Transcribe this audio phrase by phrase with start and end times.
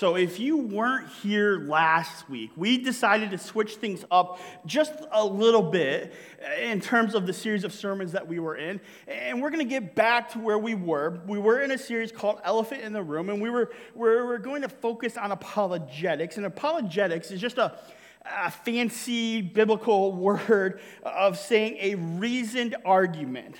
[0.00, 5.22] So, if you weren't here last week, we decided to switch things up just a
[5.22, 6.14] little bit
[6.58, 8.80] in terms of the series of sermons that we were in.
[9.06, 11.20] And we're going to get back to where we were.
[11.26, 14.38] We were in a series called Elephant in the Room, and we were, we were
[14.38, 16.38] going to focus on apologetics.
[16.38, 17.78] And apologetics is just a,
[18.24, 23.56] a fancy biblical word of saying a reasoned argument,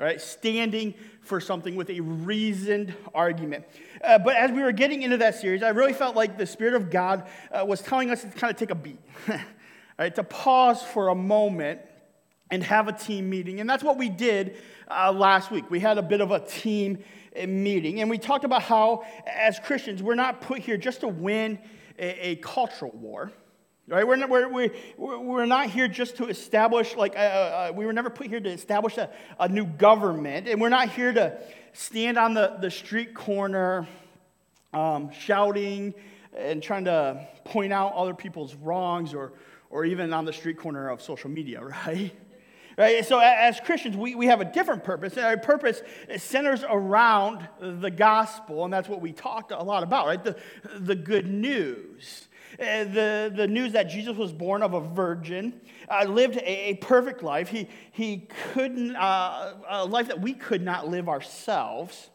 [0.00, 0.20] right?
[0.20, 3.66] Standing for something with a reasoned argument.
[4.02, 6.74] Uh, but as we were getting into that series, I really felt like the Spirit
[6.74, 8.98] of God uh, was telling us to kind of take a beat,
[9.98, 10.14] right?
[10.14, 11.80] to pause for a moment
[12.50, 13.60] and have a team meeting.
[13.60, 14.56] And that's what we did
[14.90, 15.70] uh, last week.
[15.70, 16.98] We had a bit of a team
[17.40, 21.08] uh, meeting, and we talked about how, as Christians, we're not put here just to
[21.08, 21.58] win
[21.98, 23.30] a, a cultural war.
[23.90, 24.06] Right?
[24.06, 27.92] We're, not, we're, we're, not here just to establish, like, uh, uh, uh, we were
[27.92, 30.46] never put here to establish a, a new government.
[30.46, 31.40] And we're not here to
[31.72, 33.88] stand on the, the street corner
[34.72, 35.92] um, shouting
[36.38, 39.32] and trying to point out other people's wrongs or,
[39.70, 42.12] or even on the street corner of social media, right?
[42.78, 43.04] Right?
[43.04, 45.16] So, as Christians, we, we have a different purpose.
[45.16, 45.82] And our purpose
[46.16, 50.22] centers around the gospel, and that's what we talked a lot about, right?
[50.22, 50.36] The,
[50.78, 52.28] the good news.
[52.58, 56.74] Uh, the, the news that Jesus was born of a virgin, uh, lived a, a,
[56.74, 57.48] perfect life.
[57.48, 62.10] He, he couldn't, uh, a life that we could not live ourselves.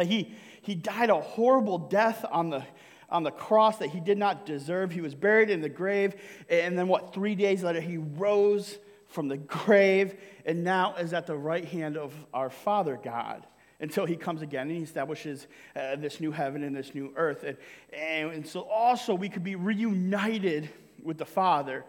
[0.00, 2.64] He, he died a horrible death on the,
[3.08, 4.92] on the cross that he did not deserve.
[4.92, 6.14] He was buried in the grave.
[6.48, 11.26] And then, what, three days later, he rose from the grave and now is at
[11.26, 13.46] the right hand of our Father God
[13.80, 17.44] until he comes again and he establishes uh, this new heaven and this new earth.
[17.44, 17.56] And,
[17.92, 20.68] and, and, so also we could be reunited
[21.02, 21.84] with the Father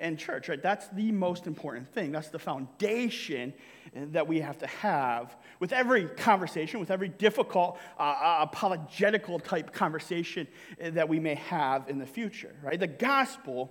[0.00, 0.60] and church, right?
[0.60, 2.12] That's the most important thing.
[2.12, 3.52] That's the foundation
[3.94, 9.72] that we have to have with every conversation, with every difficult, uh, uh apologetical type
[9.72, 10.48] conversation
[10.80, 12.80] that we may have in the future, right?
[12.80, 13.70] The gospel,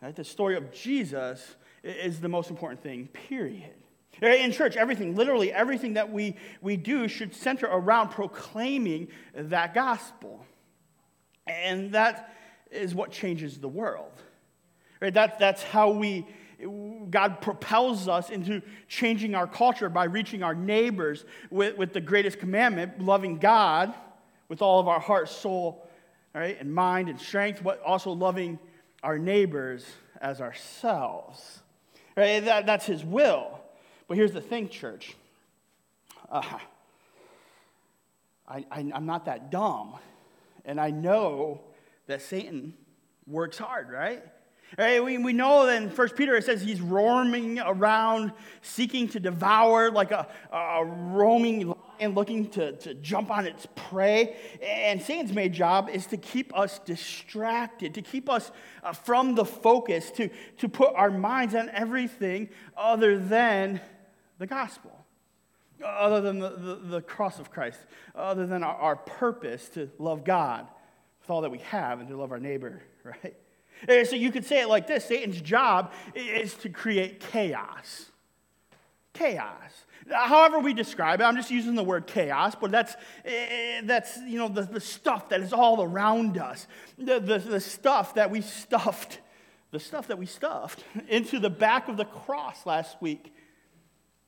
[0.00, 3.81] right, the story of Jesus, is the most important thing, period.
[4.20, 10.44] In church, everything, literally everything that we, we do should center around proclaiming that gospel.
[11.46, 12.34] And that
[12.70, 14.12] is what changes the world.
[15.00, 15.12] Right?
[15.14, 16.26] That, that's how we,
[17.10, 22.38] God propels us into changing our culture by reaching our neighbors with, with the greatest
[22.38, 23.92] commandment, loving God
[24.48, 25.88] with all of our heart, soul,
[26.34, 28.58] right, and mind and strength, but also loving
[29.02, 29.84] our neighbors
[30.20, 31.62] as ourselves.
[32.16, 32.44] Right?
[32.44, 33.58] That, that's His will.
[34.08, 35.14] But here's the thing, church.
[36.30, 36.42] Uh,
[38.48, 39.94] I, I, I'm not that dumb.
[40.64, 41.60] And I know
[42.06, 42.74] that Satan
[43.26, 44.22] works hard, right?
[44.78, 48.32] We, we know that in 1 Peter it says he's roaming around
[48.62, 54.36] seeking to devour like a, a roaming lion looking to, to jump on its prey.
[54.62, 58.50] And Satan's main job is to keep us distracted, to keep us
[58.82, 63.80] uh, from the focus, to, to put our minds on everything other than
[64.42, 64.90] the gospel,
[65.84, 67.78] other than the, the, the cross of Christ,
[68.14, 70.66] other than our, our, purpose to love God
[71.20, 73.36] with all that we have and to love our neighbor, right?
[73.88, 78.06] And so you could say it like this Satan's job is to create chaos.
[79.12, 79.84] Chaos.
[80.10, 82.96] However, we describe it, I'm just using the word chaos, but that's,
[83.84, 86.66] that's you know, the, the stuff that is all around us,
[86.98, 89.20] the, the, the stuff that we stuffed,
[89.70, 93.32] the stuff that we stuffed into the back of the cross last week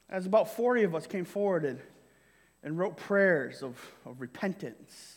[0.08, 1.80] as about 40 of us came forward and,
[2.62, 5.16] and wrote prayers of, of repentance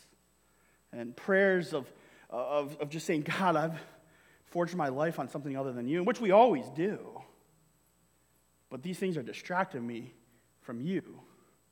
[0.92, 1.90] and prayers of,
[2.30, 3.78] of, of just saying, God, I've
[4.46, 6.98] forged my life on something other than you, which we always do.
[8.70, 10.12] But these things are distracting me
[10.60, 11.20] from you,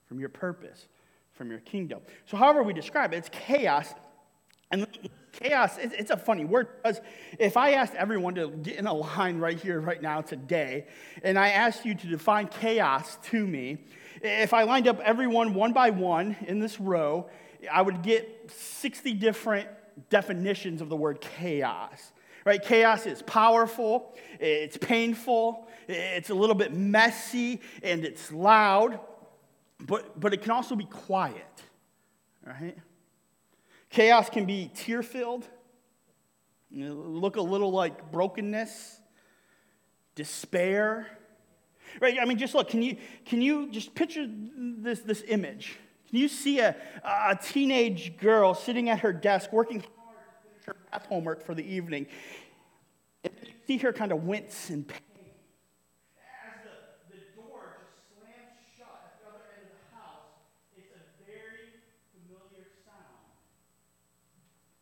[0.06, 0.86] from your purpose,
[1.32, 2.00] from your kingdom.
[2.26, 3.92] So, however we describe it, it's chaos.
[4.70, 4.86] And
[5.40, 7.00] chaos, it's a funny word because
[7.38, 10.86] if I asked everyone to get in a line right here, right now, today,
[11.22, 13.78] and I asked you to define chaos to me,
[14.22, 17.28] if I lined up everyone one by one in this row,
[17.70, 19.68] I would get 60 different
[20.10, 22.12] definitions of the word chaos.
[22.44, 22.62] Right?
[22.62, 29.00] Chaos is powerful, it's painful, it's a little bit messy, and it's loud,
[29.80, 31.44] but, but it can also be quiet.
[32.44, 32.78] Right?
[33.96, 35.48] Chaos can be tear filled,
[36.70, 39.00] look a little like brokenness,
[40.14, 41.06] despair.
[41.98, 42.18] Right?
[42.20, 45.78] I mean, just look, can you, can you just picture this, this image?
[46.10, 49.86] Can you see a, a teenage girl sitting at her desk working hard
[50.66, 52.06] her math homework for the evening?
[53.24, 55.05] And you see her kind of wince and pain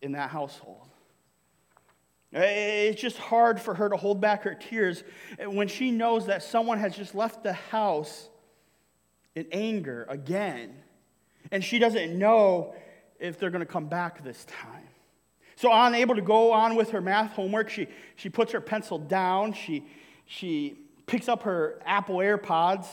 [0.04, 0.86] in that household.
[2.30, 5.02] It's just hard for her to hold back her tears
[5.46, 8.28] when she knows that someone has just left the house
[9.34, 10.74] in anger again,
[11.50, 12.74] and she doesn't know
[13.18, 14.88] if they're going to come back this time.
[15.56, 17.86] So, unable to go on with her math homework, she,
[18.16, 19.52] she puts her pencil down.
[19.52, 19.86] She,
[20.26, 20.76] she
[21.06, 22.86] picks up her Apple AirPods.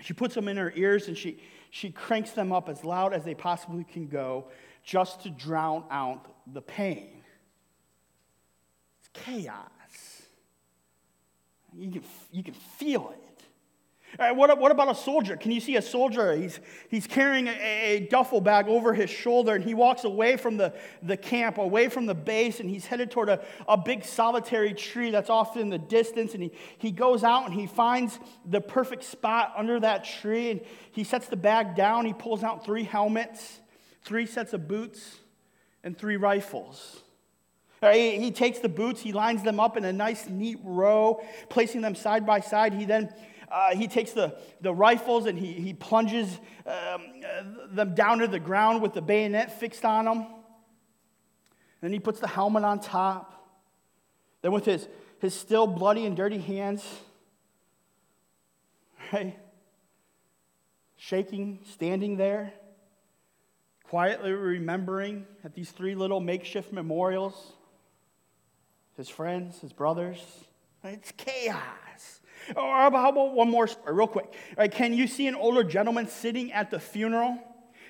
[0.00, 1.38] She puts them in her ears and she,
[1.70, 4.46] she cranks them up as loud as they possibly can go
[4.86, 7.22] just to drown out the pain.
[9.00, 9.60] It's chaos.
[11.76, 13.26] You can, you can feel it.
[14.18, 15.36] Right, what, what, about a soldier?
[15.36, 16.34] Can you see a soldier?
[16.34, 20.56] He's, he's carrying a, a, duffel bag over his shoulder and he walks away from
[20.56, 20.72] the,
[21.02, 25.10] the camp, away from the base, and he's headed toward a, a big solitary tree
[25.10, 26.32] that's off in the distance.
[26.32, 30.60] And he, he goes out and he finds the perfect spot under that tree and
[30.92, 32.06] he sets the bag down.
[32.06, 33.58] He pulls out three helmets,
[34.06, 35.16] three sets of boots,
[35.84, 37.02] and three rifles.
[37.80, 41.94] He takes the boots, he lines them up in a nice, neat row, placing them
[41.94, 42.72] side by side.
[42.72, 43.12] He then
[43.48, 47.02] uh, he takes the, the rifles and he, he plunges um,
[47.70, 50.26] them down to the ground with the bayonet fixed on them.
[51.80, 53.32] Then he puts the helmet on top.
[54.42, 54.88] Then, with his,
[55.20, 56.84] his still bloody and dirty hands,
[59.12, 59.38] right,
[60.96, 62.52] shaking, standing there,
[63.88, 67.52] quietly remembering at these three little makeshift memorials
[68.96, 70.18] his friends, his brothers.
[70.82, 72.20] It's chaos.
[72.56, 74.32] Oh, or how about one more story, real quick?
[74.56, 77.38] Right, can you see an older gentleman sitting at the funeral?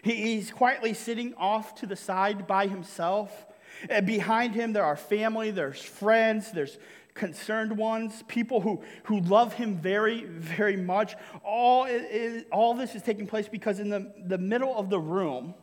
[0.02, 3.46] He's quietly sitting off to the side by himself.
[3.88, 6.78] And behind him, there are family, there's friends, there's
[7.14, 11.14] concerned ones, people who, who love him very, very much.
[11.44, 15.54] All, is, all this is taking place because in the, the middle of the room,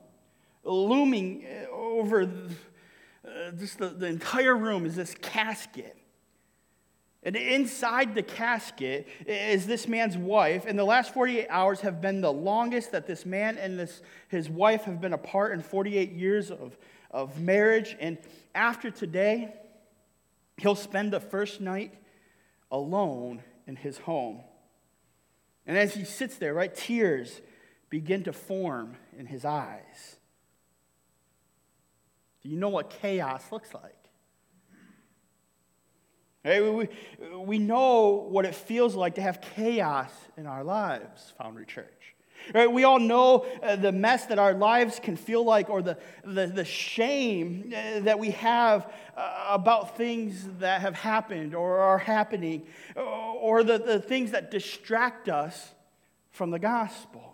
[0.63, 5.98] looming over uh, just the, the entire room, is this casket.
[7.25, 10.65] And inside the casket is this man's wife.
[10.68, 14.50] And the last 48 hours have been the longest that this man and this, his
[14.50, 16.77] wife have been apart in 48 years of,
[17.12, 17.95] of marriage.
[18.01, 18.18] And
[18.54, 19.54] after today,
[20.57, 21.94] he'll spend the first night
[22.69, 24.42] alone in his home.
[25.65, 27.39] And as he sits there, right, tears
[27.89, 30.18] begin to form in his eyes.
[32.43, 33.95] Do you know what chaos looks like?
[36.45, 36.89] We,
[37.37, 41.87] we know what it feels like to have chaos in our lives, Foundry Church.
[42.53, 42.69] Right?
[42.69, 46.47] We all know uh, the mess that our lives can feel like, or the, the,
[46.47, 52.67] the shame uh, that we have uh, about things that have happened or are happening,
[52.97, 55.71] or the, the things that distract us
[56.31, 57.32] from the gospel.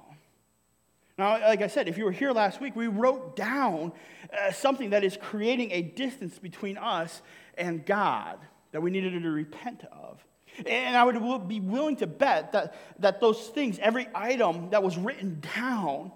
[1.20, 3.92] Now, like I said, if you were here last week, we wrote down
[4.34, 7.22] uh, something that is creating a distance between us
[7.58, 8.40] and God
[8.72, 10.26] that we needed to repent of.
[10.66, 14.98] And I would be willing to bet that, that those things, every item that was
[14.98, 16.14] written down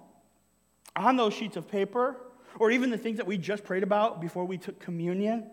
[0.95, 2.15] on those sheets of paper,
[2.57, 5.51] or even the things that we just prayed about before we took communion,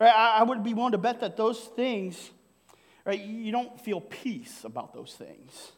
[0.00, 2.30] right, I, I would be willing to bet that those things,
[3.04, 5.72] right, you don't feel peace about those things.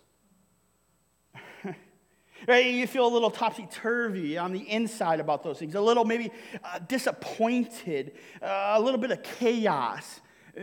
[2.46, 6.04] Right, you feel a little topsy turvy on the inside about those things, a little
[6.04, 6.30] maybe
[6.62, 10.20] uh, disappointed, uh, a little bit of chaos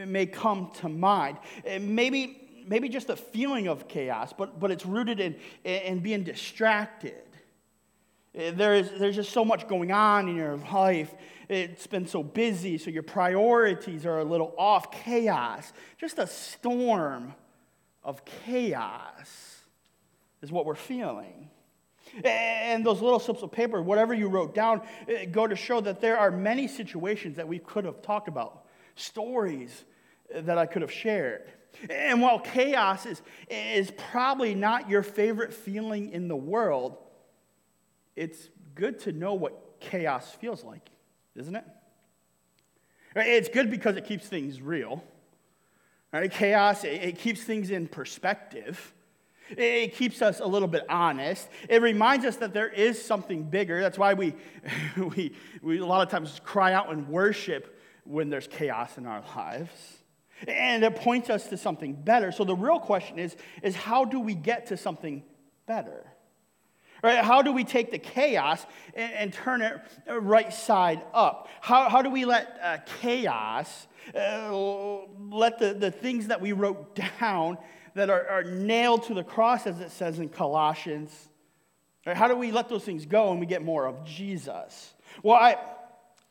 [0.07, 1.37] may come to mind.
[1.81, 7.23] Maybe, maybe just a feeling of chaos, but, but it's rooted in, in being distracted.
[8.33, 11.13] There is, there's just so much going on in your life.
[11.47, 14.91] It's been so busy, so your priorities are a little off.
[14.91, 17.33] Chaos, just a storm
[18.03, 19.59] of chaos
[20.41, 21.49] is what we're feeling.
[22.23, 25.99] And those little slips of paper, whatever you wrote down, eh, go to show that
[25.99, 29.85] there are many situations that we could have talked about stories
[30.33, 31.51] eh, that I could have shared.
[31.89, 36.97] And while chaos is, is probably not your favorite feeling in the world,
[38.15, 40.89] it's good to know what chaos feels like,
[41.35, 41.65] isn't it?
[43.15, 45.03] It's good because it keeps things real.
[46.11, 46.31] Right?
[46.31, 48.93] Chaos, it keeps things in perspective.
[49.49, 51.47] It keeps us a little bit honest.
[51.69, 53.81] It reminds us that there is something bigger.
[53.81, 54.33] That's why we,
[54.97, 59.23] we, we a lot of times cry out and worship when there's chaos in our
[59.35, 59.71] lives.
[60.47, 62.31] And it points us to something better.
[62.31, 65.23] So the real question is, is how do we get to something
[65.65, 66.05] better?
[67.05, 67.23] Right?
[67.23, 71.47] How do we take the chaos and, and turn it right side up?
[71.61, 73.85] How, how do we let uh, chaos,
[74.15, 74.51] uh,
[75.29, 77.59] let the, the things that we wrote down
[77.93, 81.11] that are, are, nailed to the cross, as it says in Colossians,
[82.07, 82.17] right?
[82.17, 84.95] how do we let those things go and we get more of Jesus?
[85.21, 85.57] Well, I,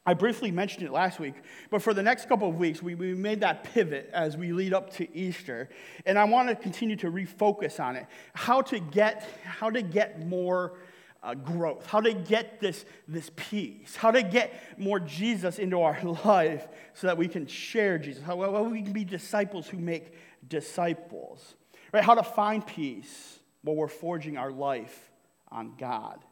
[0.07, 1.35] I briefly mentioned it last week,
[1.71, 4.75] but for the next couple of weeks, we, we made that pivot as we lead
[4.75, 5.71] up to Easter.
[6.05, 10.27] And I want to continue to refocus on it how to get, how to get
[10.27, 10.75] more
[11.23, 15.99] uh, growth, how to get this, this peace, how to get more Jesus into our
[16.25, 20.13] life so that we can share Jesus, how, how we can be disciples who make
[20.47, 21.55] disciples,
[21.95, 22.05] right?
[22.05, 25.11] How to find peace while we're forging our life
[25.51, 26.23] on God.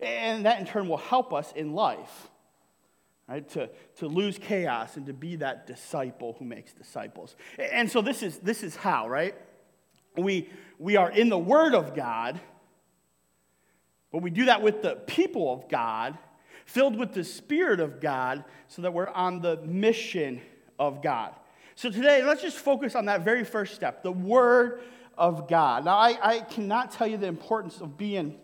[0.00, 2.28] And that in turn will help us in life
[3.28, 3.48] right?
[3.50, 7.36] To, to lose chaos and to be that disciple who makes disciples.
[7.58, 9.34] And so this is, this is how, right?
[10.16, 12.40] We, we are in the Word of God,
[14.12, 16.16] but we do that with the people of God,
[16.64, 20.40] filled with the Spirit of God, so that we're on the mission
[20.78, 21.34] of God.
[21.74, 24.80] So today, let's just focus on that very first step the Word
[25.18, 25.84] of God.
[25.84, 28.38] Now, I, I cannot tell you the importance of being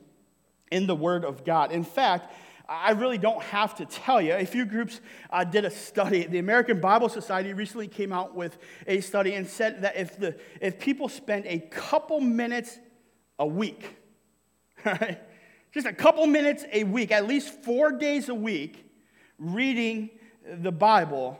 [0.70, 1.72] in the Word of God.
[1.72, 2.32] In fact,
[2.68, 4.34] I really don't have to tell you.
[4.34, 5.00] A few groups
[5.30, 6.26] uh, did a study.
[6.26, 10.38] The American Bible Society recently came out with a study and said that if, the,
[10.60, 12.78] if people spend a couple minutes
[13.38, 13.96] a week,
[14.84, 15.20] right,
[15.72, 18.88] just a couple minutes a week, at least four days a week,
[19.38, 20.10] reading
[20.62, 21.38] the Bible,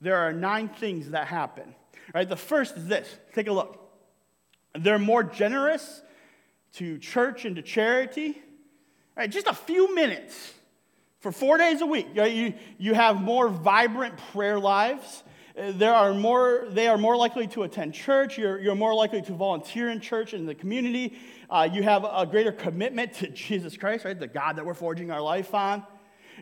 [0.00, 1.74] there are nine things that happen.
[2.14, 3.76] Right, the first is this take a look.
[4.74, 6.02] They're more generous
[6.74, 8.40] to church and to charity.
[9.16, 10.54] Right, just a few minutes
[11.20, 12.08] for four days a week.
[12.14, 15.22] You, you have more vibrant prayer lives.
[15.56, 18.38] Uh, there are more, they are more likely to attend church.
[18.38, 21.18] You're, you're more likely to volunteer in church and in the community.
[21.48, 24.18] Uh, you have a greater commitment to Jesus Christ, right?
[24.18, 25.84] The God that we're forging our life on.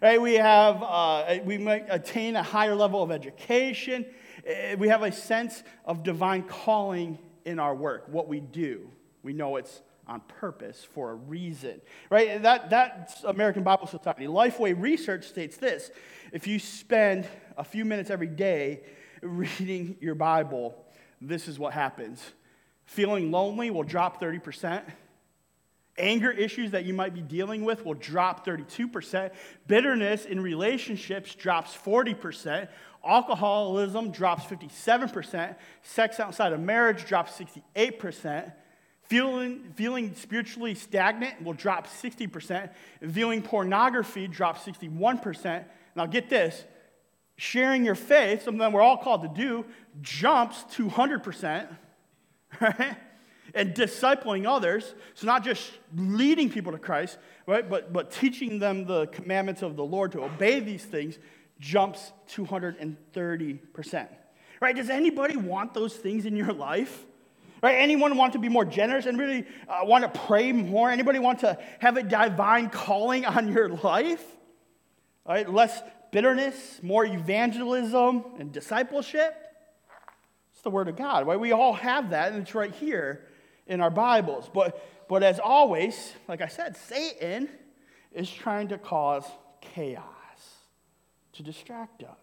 [0.01, 0.21] Right?
[0.21, 4.07] We have, uh, we might attain a higher level of education.
[4.49, 8.91] Uh, we have a sense of divine calling in our work, what we do.
[9.25, 11.81] We know it's on purpose for a reason.
[12.11, 12.43] Right?
[12.43, 14.27] That, that's American Bible Society.
[14.27, 15.91] Lifeway Research states this
[16.33, 18.83] if you spend a few minutes every day
[19.23, 20.75] reading your Bible,
[21.21, 22.23] this is what happens.
[22.87, 24.83] Feeling lonely will drop 30%.
[25.99, 29.33] Anger issues that you might be dealing with will drop 32%.
[29.67, 32.69] Bitterness in relationships drops 40%.
[33.05, 35.57] Alcoholism drops 57%.
[35.83, 37.33] Sex outside of marriage drops
[37.77, 38.53] 68%.
[39.09, 42.71] Feeling, feeling spiritually stagnant will drop 60%.
[43.01, 45.65] Viewing pornography drops 61%.
[45.97, 46.65] Now, get this
[47.39, 49.65] sharing your faith, something we're all called to do,
[50.03, 51.69] jumps 200%,
[52.61, 52.97] right?
[53.55, 58.85] And discipling others, so not just leading people to Christ, right, but, but teaching them
[58.85, 61.19] the commandments of the Lord to obey these things,
[61.61, 64.09] jumps 230%.
[64.61, 64.77] Right?
[64.77, 67.07] Does anybody want those things in your life?
[67.63, 67.77] Right?
[67.77, 70.91] Anyone want to be more generous and really uh, want to pray more?
[70.91, 74.25] Anybody want to have a divine calling on your life?
[75.27, 75.49] Right?
[75.49, 79.35] Less bitterness, more evangelism and discipleship?
[80.53, 81.27] It's the Word of God.
[81.27, 81.39] Right?
[81.39, 83.27] We all have that, and it's right here
[83.67, 84.51] in our Bibles.
[84.53, 87.49] But, but as always, like I said, Satan
[88.13, 89.25] is trying to cause
[89.61, 90.05] chaos
[91.35, 92.17] to distract us.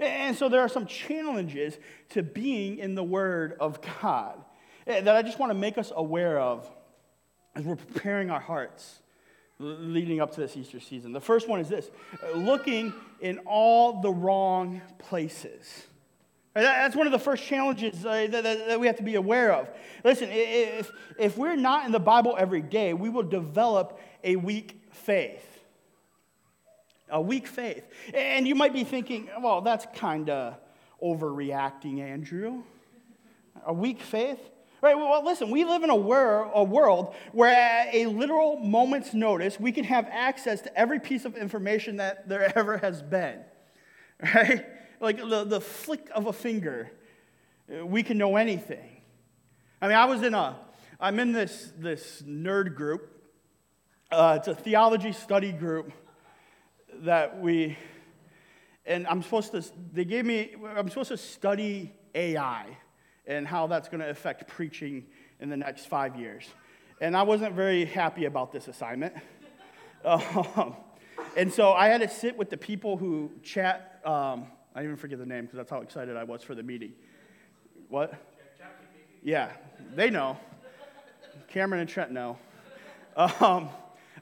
[0.00, 1.76] And so there are some challenges
[2.10, 4.44] to being in the Word of God.
[4.86, 6.68] Eh, that I just want to make us aware of
[7.54, 9.00] as we're preparing our hearts
[9.58, 11.12] leading up to this Easter season.
[11.12, 11.90] The first one is this
[12.34, 15.86] looking in all the wrong places.
[16.54, 19.70] That's one of the first challenges uh, that we have to be aware of.
[20.04, 24.82] Listen, if, if we're not in the Bible every day, we will develop a weak
[24.90, 25.64] faith.
[27.08, 27.86] A weak faith.
[28.12, 30.56] And you might be thinking, well, that's kind of
[31.02, 32.64] overreacting, Andrew.
[33.66, 34.40] A weak faith?
[34.82, 34.98] Right?
[34.98, 39.60] Well, listen, we live in a, wor- a world where at a literal moment's notice,
[39.60, 43.40] we can have access to every piece of information that there ever has been.
[44.34, 44.66] Right?
[45.00, 46.92] Like the, the flick of a finger,
[47.68, 49.02] we can know anything.
[49.80, 50.56] I mean, I was in a,
[51.00, 53.10] I'm in this, this nerd group.
[54.12, 55.90] Uh, it's a theology study group
[57.00, 57.76] that we,
[58.86, 62.76] and I'm supposed to, they gave me, I'm supposed to study AI
[63.26, 65.06] and how that's going to affect preaching
[65.40, 66.44] in the next five years.
[67.00, 69.14] And I wasn't very happy about this assignment.
[70.04, 70.76] um,
[71.36, 74.00] and so I had to sit with the people who chat.
[74.04, 76.92] Um, I even forget the name because that's how excited I was for the meeting.
[77.88, 78.14] What?
[79.22, 79.50] Yeah,
[79.94, 80.38] they know.
[81.48, 82.38] Cameron and Trent know.
[83.16, 83.68] Um,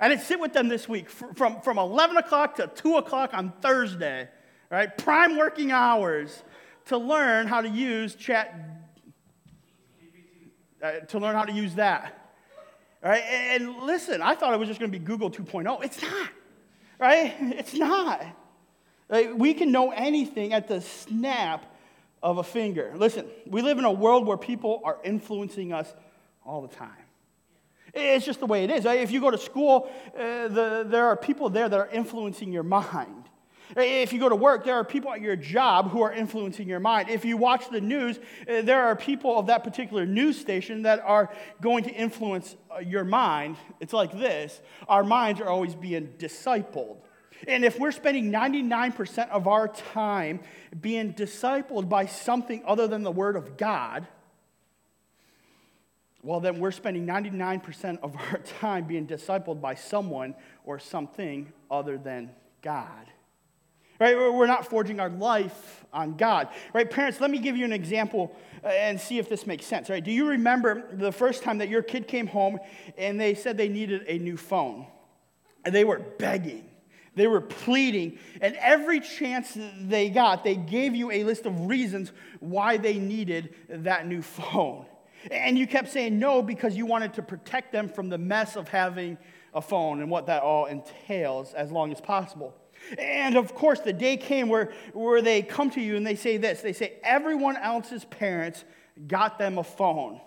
[0.00, 3.52] I to sit with them this week from, from 11 o'clock to 2 o'clock on
[3.60, 4.28] Thursday,
[4.70, 4.96] right?
[4.96, 6.42] Prime working hours
[6.86, 8.79] to learn how to use chat
[10.82, 12.16] uh, to learn how to use that.
[13.02, 13.22] Right?
[13.22, 15.84] And listen, I thought it was just going to be Google 2.0.
[15.84, 16.30] It's not.
[16.98, 17.34] Right?
[17.58, 18.22] It's not.
[19.34, 21.64] We can know anything at the snap
[22.22, 22.92] of a finger.
[22.94, 25.92] Listen, we live in a world where people are influencing us
[26.44, 26.90] all the time.
[27.92, 28.84] It's just the way it is.
[28.84, 32.62] If you go to school, uh, the, there are people there that are influencing your
[32.62, 33.29] mind.
[33.76, 36.80] If you go to work, there are people at your job who are influencing your
[36.80, 37.08] mind.
[37.08, 41.00] If you watch the news, uh, there are people of that particular news station that
[41.00, 43.56] are going to influence uh, your mind.
[43.80, 46.96] It's like this our minds are always being discipled.
[47.48, 50.40] And if we're spending 99% of our time
[50.78, 54.06] being discipled by something other than the Word of God,
[56.22, 60.34] well, then we're spending 99% of our time being discipled by someone
[60.64, 62.30] or something other than
[62.62, 63.09] God.
[64.00, 64.16] Right?
[64.16, 66.48] We're not forging our life on God.
[66.72, 66.90] Right?
[66.90, 69.90] Parents, let me give you an example uh, and see if this makes sense.
[69.90, 70.02] Right?
[70.02, 72.58] Do you remember the first time that your kid came home
[72.96, 74.86] and they said they needed a new phone?
[75.64, 76.66] And they were begging.
[77.16, 82.12] They were pleading, and every chance they got, they gave you a list of reasons
[82.38, 84.86] why they needed that new phone.
[85.30, 88.68] And you kept saying no because you wanted to protect them from the mess of
[88.68, 89.18] having
[89.52, 92.54] a phone and what that all entails as long as possible.
[92.98, 96.36] And of course, the day came where, where they come to you and they say
[96.36, 98.64] this they say, everyone else's parents
[99.06, 100.20] got them a phone.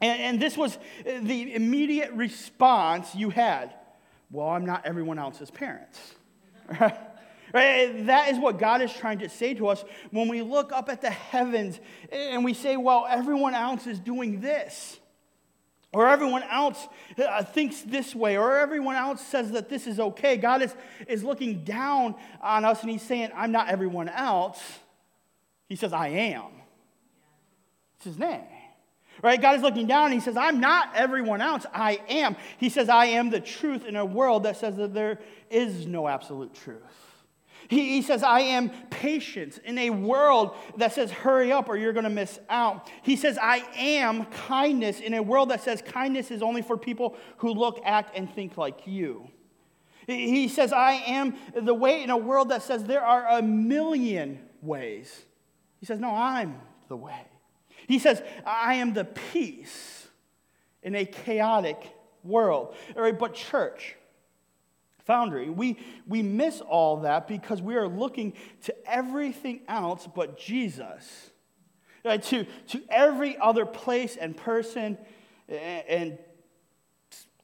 [0.00, 3.74] And, and this was the immediate response you had.
[4.30, 6.14] Well, I'm not everyone else's parents.
[7.54, 8.06] Right?
[8.06, 11.00] That is what God is trying to say to us when we look up at
[11.00, 11.78] the heavens
[12.10, 14.98] and we say, well, everyone else is doing this.
[15.94, 20.36] Or everyone else uh, thinks this way, or everyone else says that this is okay.
[20.36, 20.74] God is,
[21.06, 24.60] is looking down on us and He's saying, I'm not everyone else.
[25.68, 26.50] He says, I am.
[27.96, 28.42] It's His name.
[29.22, 29.40] Right?
[29.40, 31.64] God is looking down and He says, I'm not everyone else.
[31.72, 32.34] I am.
[32.58, 36.08] He says, I am the truth in a world that says that there is no
[36.08, 37.03] absolute truth.
[37.68, 41.92] He, he says, I am patience in a world that says, hurry up or you're
[41.92, 42.90] going to miss out.
[43.02, 47.16] He says, I am kindness in a world that says kindness is only for people
[47.38, 49.28] who look, act, and think like you.
[50.06, 54.40] He says, I am the way in a world that says there are a million
[54.60, 55.24] ways.
[55.80, 57.26] He says, No, I'm the way.
[57.86, 60.08] He says, I am the peace
[60.82, 61.90] in a chaotic
[62.22, 62.74] world.
[62.96, 63.96] All right, but church,
[65.04, 65.50] Foundry.
[65.50, 71.30] We, we miss all that because we are looking to everything else but Jesus.
[72.04, 72.22] Right?
[72.24, 74.98] To, to every other place and person
[75.48, 76.18] and, and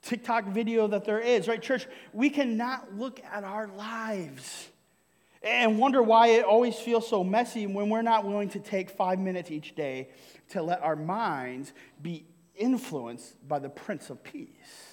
[0.03, 1.87] TikTok video that there is, right, church?
[2.13, 4.69] We cannot look at our lives
[5.43, 9.19] and wonder why it always feels so messy when we're not willing to take five
[9.19, 10.09] minutes each day
[10.51, 14.90] to let our minds be influenced by the Prince of Peace.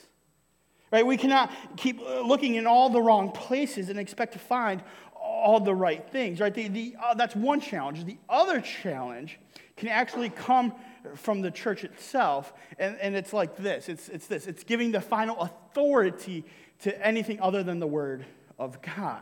[0.91, 1.05] Right?
[1.05, 4.81] We cannot keep looking in all the wrong places and expect to find
[5.13, 6.39] all the right things.
[6.39, 6.53] Right?
[6.53, 8.05] The, the, uh, that's one challenge.
[8.05, 9.39] The other challenge
[9.75, 10.73] can actually come
[11.15, 14.99] from the church itself, and, and it's like this it's, it's this it's giving the
[14.99, 16.43] final authority
[16.79, 18.25] to anything other than the Word
[18.59, 19.21] of God.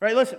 [0.00, 0.14] Right?
[0.14, 0.38] Listen,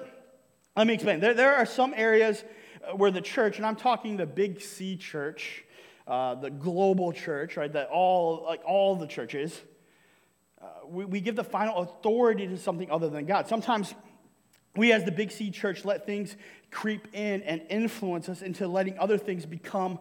[0.76, 1.20] let me explain.
[1.20, 2.44] There, there are some areas
[2.84, 5.64] uh, where the church, and I'm talking the big C church,
[6.08, 7.72] uh, the global church, right?
[7.72, 9.62] That all, like all the churches, uh,
[10.88, 13.48] we, we give the final authority to something other than God.
[13.48, 13.94] Sometimes
[14.76, 16.36] we, as the Big C church, let things
[16.72, 20.00] creep in and influence us into letting other things become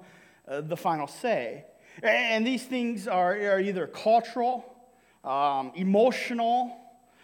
[0.48, 1.64] uh, the final say.
[2.03, 4.64] And these things are, are either cultural,
[5.22, 6.77] um, emotional,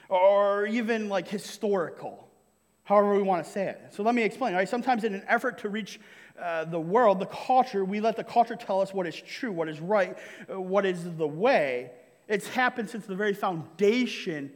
[0.08, 2.28] or even like historical,
[2.84, 3.80] however we want to say it.
[3.90, 4.54] So let me explain.
[4.54, 4.68] Right?
[4.68, 6.00] Sometimes, in an effort to reach
[6.40, 9.68] uh, the world, the culture, we let the culture tell us what is true, what
[9.68, 10.16] is right,
[10.52, 11.90] uh, what is the way.
[12.30, 14.52] It's happened since the very foundation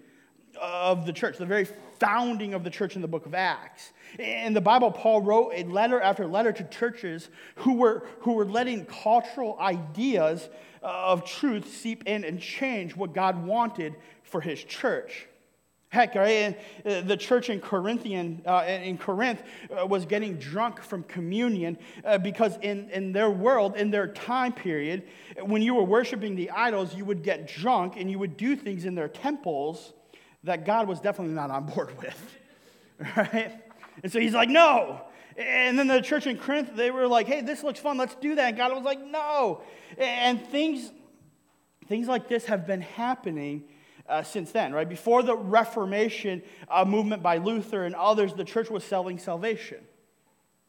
[0.60, 1.66] of the church, the very
[1.98, 3.92] founding of the church in the book of Acts.
[4.16, 8.44] In the Bible, Paul wrote a letter after letter to churches who were, who were
[8.44, 10.48] letting cultural ideas
[10.82, 15.26] of truth seep in and change what God wanted for his church.
[15.94, 16.28] Heck, right?
[16.28, 21.78] And uh, the church in Corinthian uh, in Corinth uh, was getting drunk from communion
[22.04, 25.04] uh, because in, in their world, in their time period,
[25.40, 28.86] when you were worshiping the idols, you would get drunk and you would do things
[28.86, 29.92] in their temples
[30.42, 32.36] that God was definitely not on board with.
[33.16, 33.52] Right?
[34.02, 35.00] And so he's like, no.
[35.36, 38.34] And then the church in Corinth, they were like, hey, this looks fun, let's do
[38.34, 38.48] that.
[38.48, 39.62] And God was like, no.
[39.96, 40.90] And things,
[41.86, 43.68] things like this have been happening
[44.08, 44.88] uh, since then, right?
[44.88, 49.78] Before the Reformation uh, movement by Luther and others, the church was selling salvation.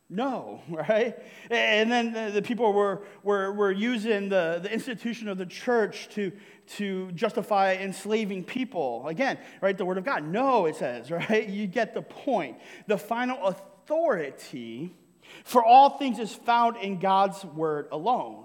[0.10, 1.18] No, right?
[1.50, 6.32] And then the, people were, were, were using the, the institution of the church to,
[6.78, 9.08] to justify enslaving people.
[9.08, 9.78] Again, right?
[9.78, 10.24] The word of God.
[10.24, 11.48] No, it says, right?
[11.48, 12.58] You get the point.
[12.88, 14.96] The final authority
[15.44, 18.45] for all things is found in God's word alone.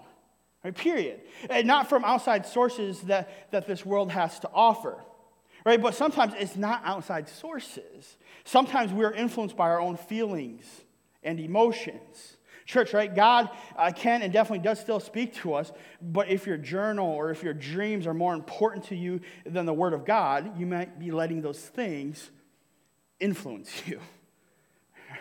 [0.62, 0.74] Right?
[0.74, 1.20] Period.
[1.48, 4.98] And not from outside sources that, that this world has to offer.
[5.64, 5.80] Right?
[5.80, 8.16] But sometimes it's not outside sources.
[8.44, 10.64] Sometimes we're influenced by our own feelings
[11.22, 12.36] and emotions.
[12.66, 13.12] Church, right?
[13.12, 17.30] God uh, can and definitely does still speak to us, but if your journal or
[17.30, 20.98] if your dreams are more important to you than the Word of God, you might
[20.98, 22.30] be letting those things
[23.18, 24.00] influence you.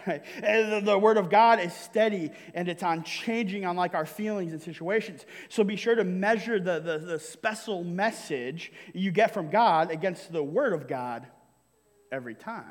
[0.09, 0.23] Right?
[0.43, 4.51] And the Word of God is steady and it's on changing on like our feelings
[4.51, 5.25] and situations.
[5.49, 10.31] So be sure to measure the, the, the special message you get from God against
[10.31, 11.27] the Word of God
[12.11, 12.65] every time.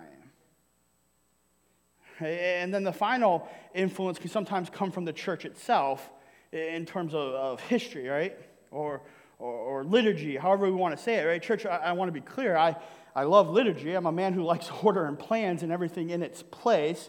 [2.20, 6.10] And then the final influence can sometimes come from the church itself
[6.50, 8.36] in terms of, of history, right?
[8.72, 9.02] Or,
[9.38, 11.40] or, or, liturgy, however we want to say it, right?
[11.40, 12.56] Church, I, I want to be clear.
[12.56, 12.74] I,
[13.14, 13.94] I love liturgy.
[13.94, 17.08] I'm a man who likes order and plans and everything in its place.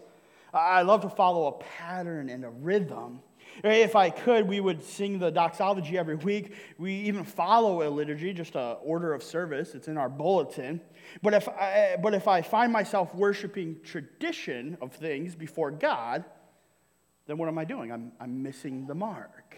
[0.53, 3.21] I love to follow a pattern and a rhythm.
[3.63, 6.53] If I could, we would sing the doxology every week.
[6.77, 9.75] We even follow a liturgy, just an order of service.
[9.75, 10.81] It's in our bulletin.
[11.21, 16.23] But if I, but if I find myself worshiping tradition of things before God,
[17.27, 17.91] then what am I doing?
[17.91, 19.57] I'm, I'm missing the mark.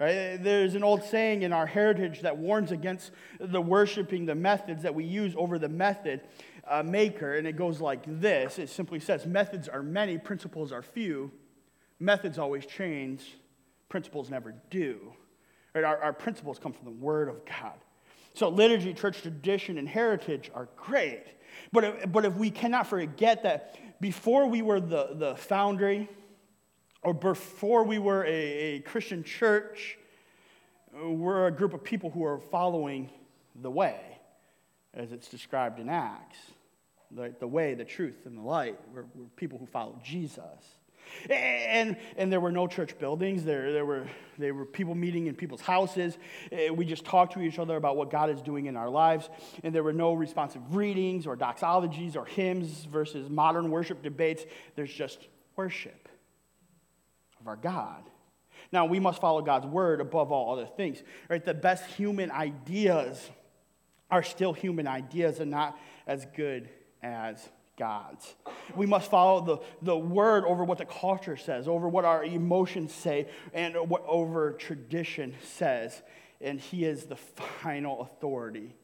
[0.00, 0.36] Right?
[0.36, 4.94] There's an old saying in our heritage that warns against the worshiping the methods that
[4.94, 6.20] we use over the method
[6.68, 10.82] uh, maker, and it goes like this it simply says, Methods are many, principles are
[10.82, 11.30] few.
[12.00, 13.24] Methods always change,
[13.88, 15.12] principles never do.
[15.74, 15.84] Right?
[15.84, 17.78] Our, our principles come from the Word of God.
[18.34, 21.24] So, liturgy, church tradition, and heritage are great.
[21.72, 26.08] But if, but if we cannot forget that before we were the, the foundry,
[27.02, 29.98] or before we were a, a Christian church,
[30.92, 33.10] we're a group of people who are following
[33.54, 34.00] the way,
[34.94, 36.38] as it's described in Acts.
[37.14, 38.78] The, the way, the truth, and the light.
[38.92, 40.42] We're, we're people who follow Jesus.
[41.30, 43.44] And, and there were no church buildings.
[43.44, 44.06] There, there, were,
[44.38, 46.18] there were people meeting in people's houses.
[46.72, 49.30] We just talked to each other about what God is doing in our lives.
[49.62, 54.44] And there were no responsive readings or doxologies or hymns versus modern worship debates.
[54.74, 56.08] There's just worship
[57.40, 58.02] of our God.
[58.72, 61.02] Now, we must follow God's word above all other things.
[61.28, 61.44] Right?
[61.44, 63.30] The best human ideas
[64.10, 66.68] are still human ideas and not as good
[67.04, 68.34] as God's.
[68.74, 72.92] We must follow the, the word over what the culture says, over what our emotions
[72.92, 76.02] say, and what over tradition says.
[76.40, 78.74] And He is the final authority,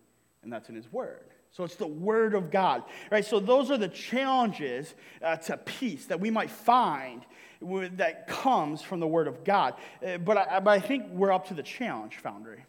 [0.42, 1.24] and that's in His word.
[1.52, 3.24] So it's the word of God, right?
[3.24, 7.24] So those are the challenges uh, to peace that we might find
[7.62, 9.74] that comes from the word of God.
[10.04, 12.64] Uh, but, I, but I think we're up to the challenge, Foundry,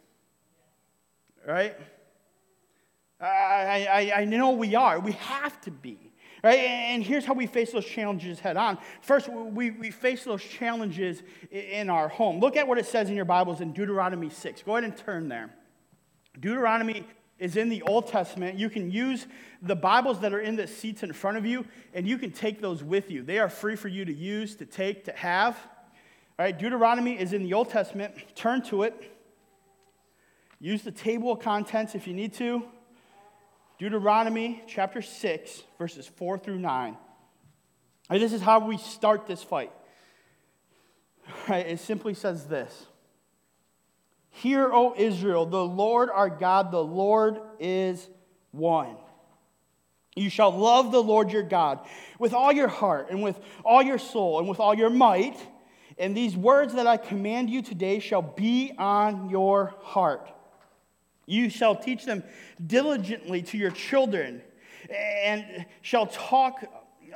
[1.46, 1.76] right?
[3.22, 4.98] I, I, I know we are.
[4.98, 6.12] We have to be.
[6.42, 6.58] Right?
[6.58, 8.78] And here's how we face those challenges head on.
[9.00, 12.40] First, we, we face those challenges in our home.
[12.40, 14.62] Look at what it says in your Bibles in Deuteronomy 6.
[14.62, 15.54] Go ahead and turn there.
[16.40, 17.06] Deuteronomy
[17.38, 18.58] is in the Old Testament.
[18.58, 19.28] You can use
[19.62, 22.60] the Bibles that are in the seats in front of you, and you can take
[22.60, 23.22] those with you.
[23.22, 25.56] They are free for you to use, to take, to have.
[26.38, 28.14] All right, Deuteronomy is in the Old Testament.
[28.34, 29.16] Turn to it.
[30.58, 32.64] Use the table of contents if you need to.
[33.82, 36.96] Deuteronomy chapter 6, verses 4 through 9.
[38.10, 39.72] And this is how we start this fight.
[41.48, 42.86] Right, it simply says this
[44.30, 48.08] Hear, O Israel, the Lord our God, the Lord is
[48.52, 48.94] one.
[50.14, 51.80] You shall love the Lord your God
[52.20, 55.36] with all your heart and with all your soul and with all your might.
[55.98, 60.30] And these words that I command you today shall be on your heart.
[61.26, 62.22] You shall teach them
[62.64, 64.42] diligently to your children,
[64.90, 66.64] and shall talk,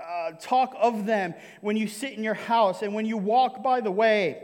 [0.00, 3.80] uh, talk of them when you sit in your house, and when you walk by
[3.80, 4.42] the way,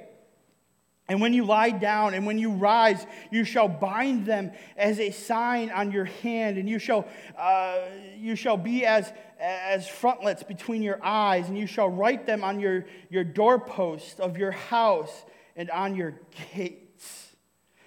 [1.09, 5.11] and when you lie down, and when you rise, you shall bind them as a
[5.11, 7.81] sign on your hand, and you shall, uh,
[8.17, 12.61] you shall be as, as frontlets between your eyes, and you shall write them on
[12.61, 15.25] your, your doorpost of your house
[15.57, 16.15] and on your
[16.55, 16.92] gate.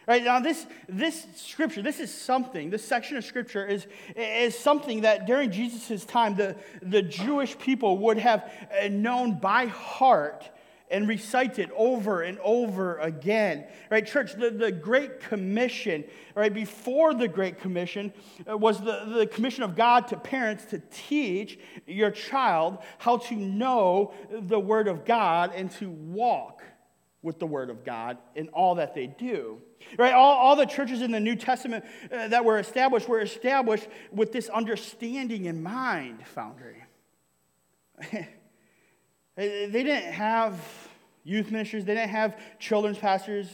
[0.08, 5.02] Right now, this, this scripture, this is something, this section of scripture is, is something
[5.02, 10.50] that during Jesus' time, the, the Jewish people would have uh, known by heart
[10.92, 13.66] and recited over and over again.
[13.90, 16.04] Right, church, the, the Great Commission,
[16.36, 18.14] right, before the Great Commission
[18.48, 23.36] uh, was the, the commission of God to parents to teach your child how to
[23.36, 26.62] know the Word of God and to walk
[27.26, 29.60] with the Word of God in all that they do.
[29.98, 30.14] Right?
[30.14, 34.32] All, all the churches in the New Testament uh, that were established were established with
[34.32, 36.84] this understanding in mind, Foundry.
[38.12, 40.60] they didn't have
[41.24, 43.48] youth ministers, they didn't have children's pastors,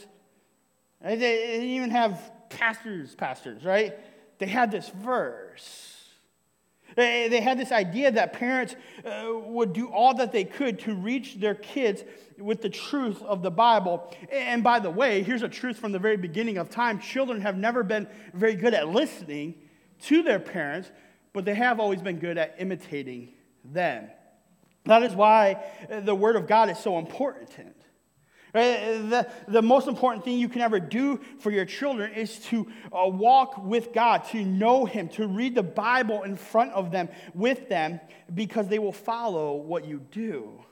[1.02, 3.98] they didn't even have pastors, pastors, right?
[4.40, 6.01] They had this verse.
[6.96, 8.76] They, had this idea that parents
[9.06, 12.04] uh, would do all that they could to reach their kids
[12.38, 14.14] with the truth of the Bible.
[14.32, 17.58] And by the way, here's a truth from the very beginning of time children have
[17.58, 19.56] never been very good at listening
[20.04, 20.92] to their parents,
[21.34, 24.10] but they have always been good at imitating them.
[24.86, 27.76] That is why the Word of God is so important.
[28.54, 28.98] Right?
[29.10, 33.08] The, the most important thing you can ever do for your children is to uh,
[33.08, 37.70] walk with God, to know Him, to read the Bible in front of them, with
[37.70, 38.02] them,
[38.34, 40.64] because they will follow what you do.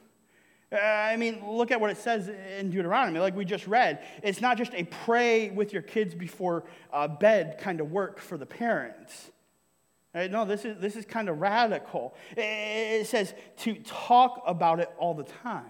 [0.72, 4.04] Uh, I mean, look at what it says in Deuteronomy, like we just read.
[4.22, 8.38] It's not just a pray with your kids before uh, bed kind of work for
[8.38, 9.32] the parents.
[10.14, 10.30] Right?
[10.30, 12.14] No, this is, this is kind of radical.
[12.36, 15.66] It says to talk about it all the time.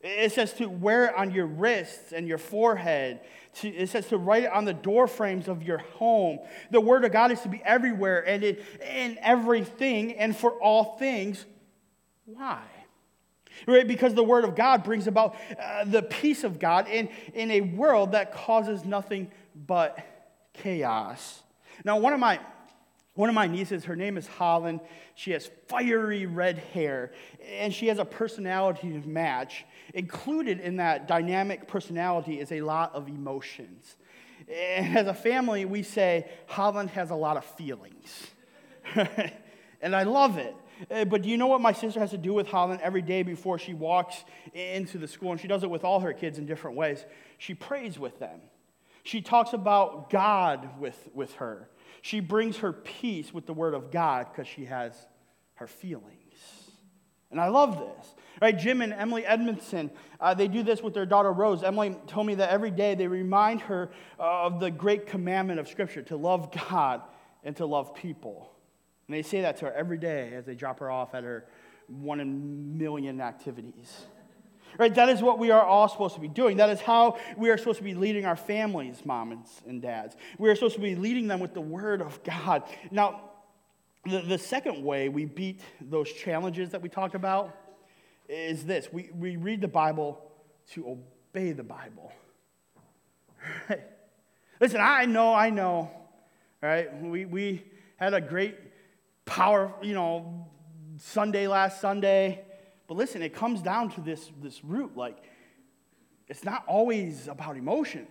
[0.00, 3.20] It says to wear it on your wrists and your forehead.
[3.62, 6.40] It says to write it on the door frames of your home.
[6.70, 10.96] The word of God is to be everywhere and in, in everything and for all
[10.98, 11.44] things.
[12.26, 12.60] Why?
[13.66, 13.88] Right?
[13.88, 17.62] Because the word of God brings about uh, the peace of God in, in a
[17.62, 19.98] world that causes nothing but
[20.52, 21.42] chaos.
[21.84, 22.40] Now, one of my
[23.16, 24.80] one of my nieces, her name is Holland.
[25.14, 27.12] She has fiery red hair,
[27.50, 29.64] and she has a personality to match.
[29.96, 33.96] Included in that dynamic personality is a lot of emotions.
[34.46, 38.26] And as a family, we say Holland has a lot of feelings.
[39.80, 40.54] and I love it.
[40.90, 43.22] Uh, but do you know what my sister has to do with Holland every day
[43.22, 45.32] before she walks into the school?
[45.32, 47.02] And she does it with all her kids in different ways.
[47.38, 48.40] She prays with them.
[49.02, 51.70] She talks about God with, with her.
[52.02, 54.92] She brings her peace with the word of God because she has
[55.54, 56.15] her feelings.
[57.30, 58.14] And I love this.
[58.40, 61.62] Right, Jim and Emily Edmondson, uh, they do this with their daughter Rose.
[61.62, 65.68] Emily told me that every day they remind her uh, of the great commandment of
[65.68, 67.00] Scripture to love God
[67.44, 68.50] and to love people.
[69.08, 71.46] And they say that to her every day as they drop her off at her
[71.88, 74.04] one in a million activities.
[74.78, 74.94] Right?
[74.94, 76.58] That is what we are all supposed to be doing.
[76.58, 80.16] That is how we are supposed to be leading our families, moms and dads.
[80.36, 82.64] We are supposed to be leading them with the Word of God.
[82.90, 83.30] Now,
[84.06, 87.54] the, the second way we beat those challenges that we talked about
[88.28, 90.20] is this we, we read the Bible
[90.72, 92.12] to obey the Bible.
[94.60, 95.90] Listen, I know, I know,
[96.62, 97.02] right?
[97.02, 97.64] We, we
[97.96, 98.56] had a great
[99.24, 100.46] power, you know,
[100.98, 102.44] Sunday last Sunday.
[102.88, 104.96] But listen, it comes down to this, this root.
[104.96, 105.18] Like,
[106.28, 108.06] it's not always about emotion,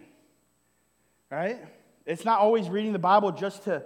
[1.31, 1.58] right?
[2.05, 3.84] It's not always reading the Bible just to,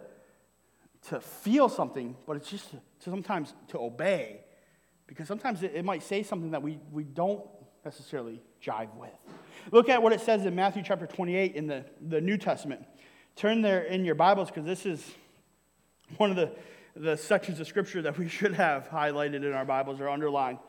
[1.08, 4.42] to feel something, but it's just to, sometimes to obey.
[5.08, 7.44] Because sometimes it, it might say something that we, we don't
[7.84, 9.10] necessarily jive with.
[9.72, 12.86] Look at what it says in Matthew chapter 28 in the, the New Testament.
[13.36, 15.04] Turn there in your Bibles because this is
[16.18, 16.52] one of the,
[16.96, 20.60] the sections of Scripture that we should have highlighted in our Bibles or underlined.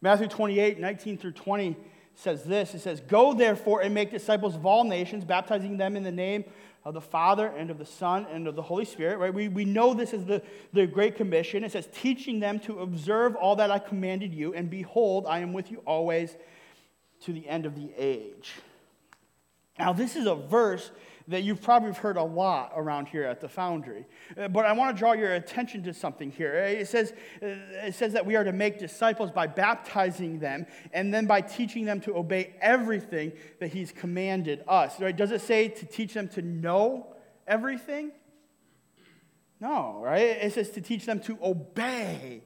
[0.00, 1.76] Matthew 28, 19 through 20
[2.18, 6.02] says this It says, Go therefore and make disciples of all nations, baptizing them in
[6.02, 6.44] the name
[6.84, 9.18] of the Father and of the Son and of the Holy Spirit.
[9.18, 9.32] Right?
[9.32, 11.64] We, we know this is the, the Great Commission.
[11.64, 15.52] It says, Teaching them to observe all that I commanded you, and behold, I am
[15.52, 16.36] with you always
[17.22, 18.52] to the end of the age.
[19.78, 20.90] Now, this is a verse
[21.28, 24.06] that you've probably heard a lot around here at the Foundry.
[24.36, 26.54] Uh, but I want to draw your attention to something here.
[26.64, 27.12] Uh, it says,
[27.42, 27.46] uh,
[27.86, 31.84] it says that we are to make disciples by baptizing them and then by teaching
[31.84, 34.98] them to obey everything that He's commanded us.
[34.98, 35.14] Right?
[35.14, 37.14] Does it say to teach them to know
[37.46, 38.10] everything?
[39.60, 40.22] No, right?
[40.22, 42.42] It says to teach them to obey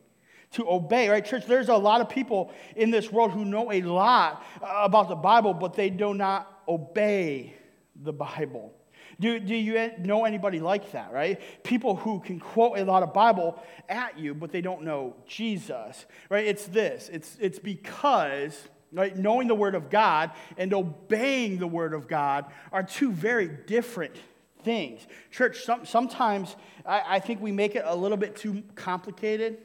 [0.52, 1.24] to obey, right?
[1.24, 5.14] Church, there's a lot of people in this world who know a lot about the
[5.14, 7.56] Bible, but they do not obey
[8.02, 8.74] the Bible.
[9.20, 11.40] Do, do you know anybody like that, right?
[11.64, 16.06] People who can quote a lot of Bible at you, but they don't know Jesus,
[16.28, 16.46] right?
[16.46, 21.94] It's this it's, it's because, right, knowing the Word of God and obeying the Word
[21.94, 24.16] of God are two very different
[24.64, 25.06] things.
[25.30, 29.58] Church, some, sometimes I, I think we make it a little bit too complicated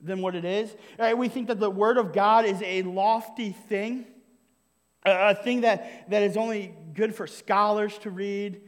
[0.00, 0.74] than what it is.
[0.98, 1.16] Right?
[1.16, 4.06] We think that the Word of God is a lofty thing,
[5.04, 8.60] a thing that, that is only good for scholars to read.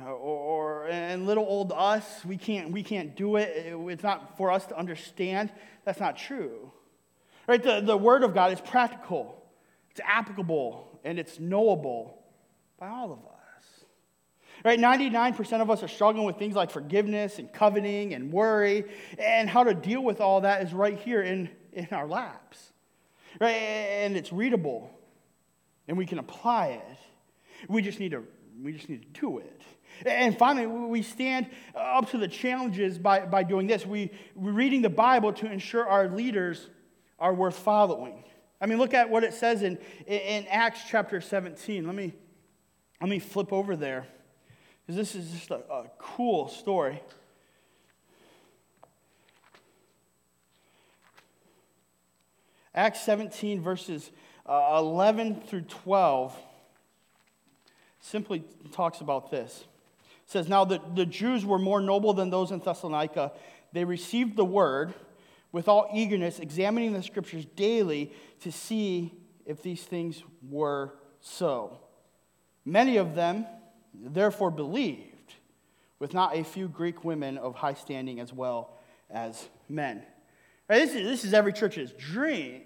[0.00, 3.52] Uh, or, and little old us, we can't, we can't do it.
[3.66, 5.52] It's not for us to understand.
[5.84, 6.72] That's not true.
[7.46, 7.62] Right?
[7.62, 9.42] The, the Word of God is practical,
[9.90, 12.22] it's applicable, and it's knowable
[12.78, 13.84] by all of us.
[14.64, 14.78] Right?
[14.78, 18.84] 99% of us are struggling with things like forgiveness and coveting and worry,
[19.18, 22.72] and how to deal with all that is right here in, in our laps.
[23.40, 23.50] Right?
[23.50, 24.90] And it's readable,
[25.88, 26.98] and we can apply it.
[27.68, 28.24] We just need to,
[28.62, 29.62] we just need to do it.
[30.06, 33.86] And finally, we stand up to the challenges by, by doing this.
[33.86, 36.68] We, we're reading the Bible to ensure our leaders
[37.18, 38.24] are worth following.
[38.60, 41.86] I mean, look at what it says in, in Acts chapter 17.
[41.86, 42.14] Let me,
[43.00, 44.06] let me flip over there
[44.80, 47.00] because this is just a, a cool story.
[52.74, 54.10] Acts 17, verses
[54.46, 56.36] uh, 11 through 12,
[58.00, 59.64] simply talks about this.
[60.24, 63.32] It says, Now the, the Jews were more noble than those in Thessalonica.
[63.72, 64.94] They received the word
[65.52, 69.12] with all eagerness, examining the scriptures daily to see
[69.46, 71.78] if these things were so.
[72.64, 73.46] Many of them
[73.94, 75.34] therefore believed,
[75.98, 78.78] with not a few Greek women of high standing as well
[79.10, 80.02] as men.
[80.68, 82.62] Right, this, is, this is every church's dream.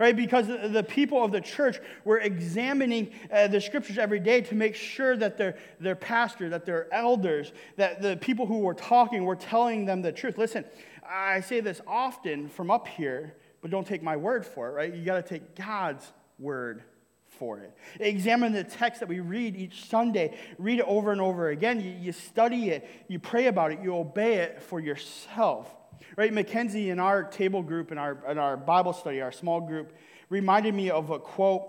[0.00, 4.54] Right, because the people of the church were examining uh, the scriptures every day to
[4.54, 9.26] make sure that their, their pastor, that their elders, that the people who were talking
[9.26, 10.38] were telling them the truth.
[10.38, 10.64] Listen,
[11.06, 14.94] I say this often from up here, but don't take my word for it, right?
[14.94, 16.82] You got to take God's word
[17.26, 17.76] for it.
[18.00, 20.38] Examine the text that we read each Sunday.
[20.56, 21.78] Read it over and over again.
[21.78, 25.70] You, you study it, you pray about it, you obey it for yourself.
[26.16, 26.32] Right?
[26.32, 29.92] Mackenzie in our table group, in our, in our Bible study, our small group,
[30.28, 31.68] reminded me of a quote,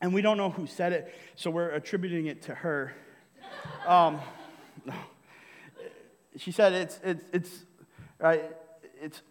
[0.00, 2.94] and we don't know who said it, so we're attributing it to her.
[3.86, 4.20] Um,
[6.36, 7.64] she said, it's, it's, it's,
[8.18, 8.44] right,
[9.00, 9.22] it's,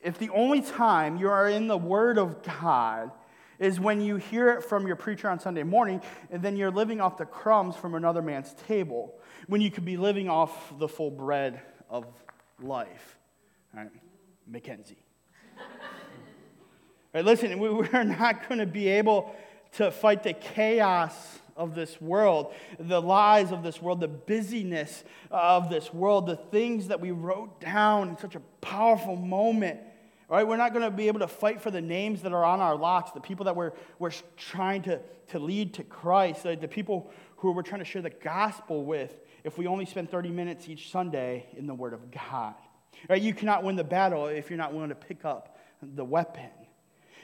[0.00, 3.10] if the only time you are in the Word of God
[3.58, 7.00] is when you hear it from your preacher on Sunday morning, and then you're living
[7.00, 9.14] off the crumbs from another man's table,
[9.46, 12.06] when you could be living off the full bread of
[12.60, 13.18] life.
[13.76, 13.90] All right,
[14.46, 14.98] Mackenzie.
[15.58, 15.64] All
[17.14, 19.34] right, listen, we're not going to be able
[19.72, 21.14] to fight the chaos
[21.56, 26.88] of this world, the lies of this world, the busyness of this world, the things
[26.88, 29.80] that we wrote down in such a powerful moment
[30.34, 32.60] right, we're not going to be able to fight for the names that are on
[32.60, 36.68] our locks, the people that we're, we're trying to, to lead to Christ, the, the
[36.68, 40.68] people who we're trying to share the gospel with if we only spend 30 minutes
[40.68, 42.54] each Sunday in the Word of God.
[43.08, 46.50] Right, you cannot win the battle if you're not willing to pick up the weapon.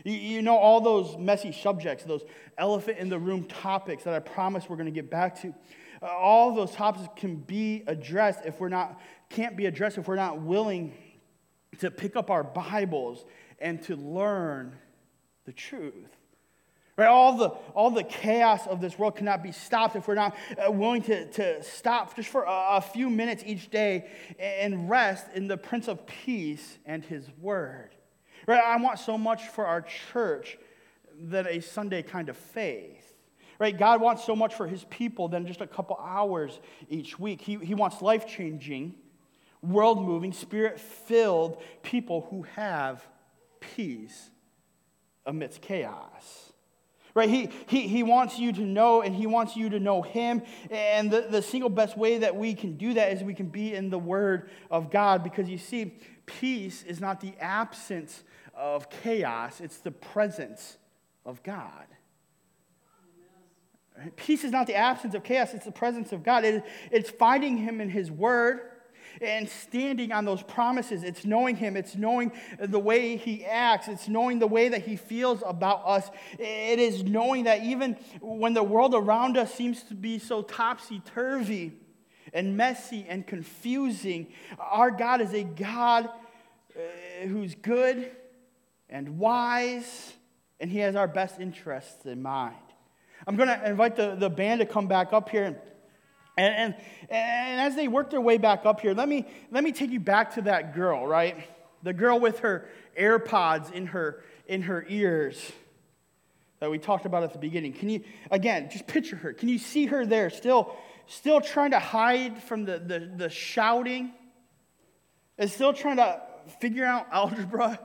[0.04, 2.24] You, you know, all those messy subjects, those
[2.58, 5.54] elephant in the room topics that I promise we're going to get back to,
[6.02, 10.16] uh, all those topics can be addressed if we're not, can't be addressed if we're
[10.16, 10.94] not willing
[11.78, 13.24] to pick up our Bibles
[13.58, 14.76] and to learn
[15.44, 16.16] the truth.
[17.00, 17.08] Right?
[17.08, 20.70] All, the, all the chaos of this world cannot be stopped if we're not uh,
[20.70, 25.48] willing to, to stop just for a, a few minutes each day and rest in
[25.48, 27.94] the Prince of Peace and His Word.
[28.46, 28.62] Right?
[28.62, 30.58] I want so much for our church
[31.18, 33.14] than a Sunday kind of faith.
[33.58, 33.78] Right?
[33.78, 36.60] God wants so much for His people than just a couple hours
[36.90, 37.40] each week.
[37.40, 38.94] He, he wants life changing
[39.62, 43.02] world moving, spirit filled people who have
[43.58, 44.28] peace
[45.24, 46.49] amidst chaos.
[47.14, 47.28] Right?
[47.28, 50.42] He, he, he wants you to know and he wants you to know him.
[50.70, 53.74] And the, the single best way that we can do that is we can be
[53.74, 55.96] in the word of God because you see,
[56.26, 58.22] peace is not the absence
[58.54, 60.76] of chaos, it's the presence
[61.24, 61.86] of God.
[64.16, 66.44] Peace is not the absence of chaos, it's the presence of God.
[66.44, 68.69] It, it's finding him in his word
[69.20, 71.02] and standing on those promises.
[71.02, 74.96] It's knowing Him, it's knowing the way He acts, it's knowing the way that He
[74.96, 76.10] feels about us.
[76.38, 81.00] It is knowing that even when the world around us seems to be so topsy
[81.14, 81.72] turvy
[82.32, 86.08] and messy and confusing, our God is a God
[86.76, 88.10] uh, who's good
[88.88, 90.12] and wise,
[90.60, 92.56] and He has our best interests in mind.
[93.26, 95.60] I'm going to invite the, the band to come back up here.
[96.40, 96.74] And, and,
[97.10, 100.00] and as they work their way back up here, let me, let me take you
[100.00, 101.36] back to that girl, right?
[101.82, 102.66] The girl with her
[102.98, 105.52] AirPods in her, in her ears
[106.60, 107.74] that we talked about at the beginning.
[107.74, 109.34] Can you, again, just picture her.
[109.34, 110.74] Can you see her there still,
[111.06, 114.12] still trying to hide from the, the, the shouting?
[115.36, 116.22] And still trying to
[116.58, 117.78] figure out algebra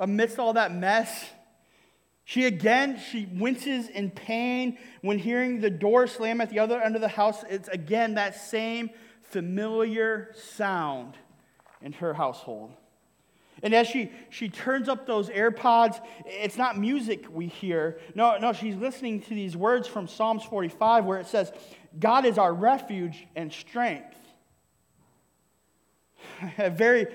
[0.00, 1.26] amidst all that mess.
[2.30, 6.94] She again, she winces in pain when hearing the door slam at the other end
[6.94, 7.42] of the house.
[7.50, 8.90] It's again that same
[9.22, 11.14] familiar sound
[11.82, 12.70] in her household.
[13.64, 17.98] And as she, she turns up those AirPods, it's not music we hear.
[18.14, 21.52] No, no, she's listening to these words from Psalms 45 where it says,
[21.98, 24.14] God is our refuge and strength.
[26.58, 27.08] A very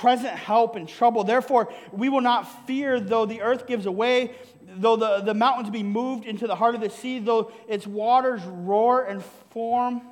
[0.00, 1.24] present help in trouble.
[1.24, 4.34] Therefore, we will not fear though the earth gives away,
[4.76, 8.42] though the, the mountains be moved into the heart of the sea, though its waters
[8.44, 10.02] roar and form,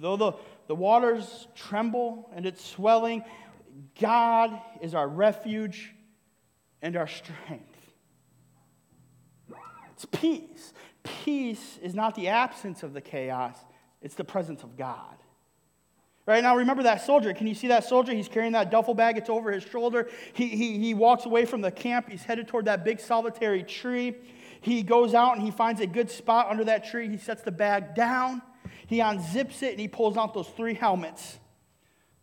[0.00, 0.32] though the,
[0.66, 3.24] the waters tremble and its swelling.
[4.00, 5.94] God is our refuge
[6.82, 7.64] and our strength.
[9.92, 10.72] It's peace.
[11.02, 13.56] Peace is not the absence of the chaos,
[14.00, 15.16] it's the presence of God.
[16.28, 17.32] Right now, remember that soldier.
[17.32, 18.12] Can you see that soldier?
[18.12, 20.10] He's carrying that duffel bag, it's over his shoulder.
[20.34, 22.10] He, he, he walks away from the camp.
[22.10, 24.14] He's headed toward that big solitary tree.
[24.60, 27.08] He goes out and he finds a good spot under that tree.
[27.08, 28.42] He sets the bag down.
[28.88, 31.38] He unzips it and he pulls out those three helmets,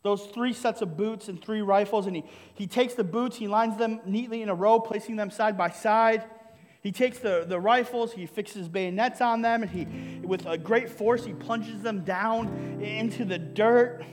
[0.04, 2.06] those three sets of boots and three rifles.
[2.06, 5.32] And he, he takes the boots, he lines them neatly in a row, placing them
[5.32, 6.26] side by side.
[6.86, 10.88] He takes the, the rifles, he fixes bayonets on them, and he, with a great
[10.88, 14.06] force, he plunges them down into the dirt.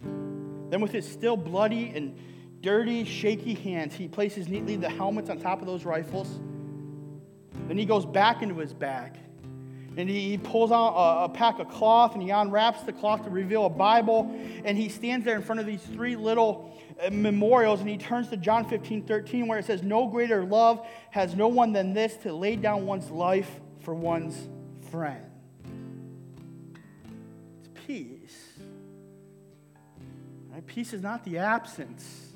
[0.00, 2.18] Then, with his still bloody and
[2.62, 6.40] dirty, shaky hands, he places neatly the helmets on top of those rifles.
[7.68, 9.18] Then he goes back into his bag
[9.96, 13.30] and he pulls out a, a, pack of cloth and he unwraps the cloth to
[13.30, 14.30] reveal a Bible.
[14.64, 18.28] And he stands there in front of these three little uh, memorials and he turns
[18.28, 22.16] to John 15 13, where it says, No greater love has no one than this
[22.18, 24.48] to lay down one's life for one's
[24.90, 25.24] friend.
[27.58, 28.52] It's peace.
[30.52, 30.66] Right?
[30.66, 32.28] Peace is not the absence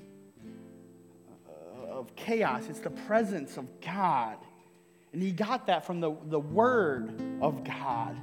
[1.88, 4.38] of chaos, it's the presence of God.
[5.14, 8.16] And he got that from the, the Word of God.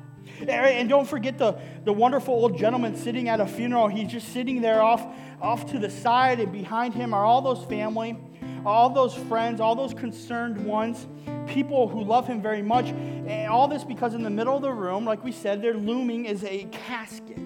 [0.46, 3.88] And don't forget the, the wonderful old gentleman sitting at a funeral.
[3.88, 5.06] He's just sitting there off,
[5.42, 8.20] off to the side, and behind him are all those family,
[8.66, 11.08] all those friends, all those concerned ones,
[11.48, 12.88] people who love him very much.
[12.88, 16.26] And all this because in the middle of the room, like we said, there looming
[16.26, 17.39] is a casket,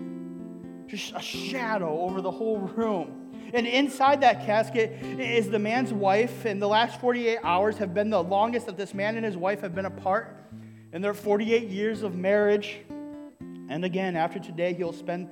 [0.88, 3.25] just a shadow over the whole room.
[3.54, 8.10] And inside that casket is the man's wife, and the last 48 hours have been
[8.10, 10.36] the longest that this man and his wife have been apart
[10.94, 12.80] in their 48 years of marriage.
[13.70, 15.30] And again, after today, he'll spend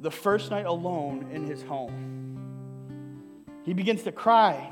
[0.00, 2.22] the first night alone in his home.
[3.64, 4.70] He begins to cry.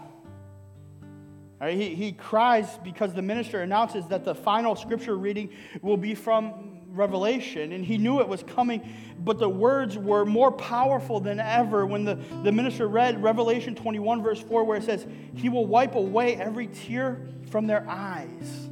[1.69, 5.51] He, he cries because the minister announces that the final scripture reading
[5.83, 8.83] will be from Revelation, and he knew it was coming,
[9.21, 14.23] but the words were more powerful than ever when the, the minister read Revelation 21,
[14.23, 18.71] verse 4, where it says, He will wipe away every tear from their eyes,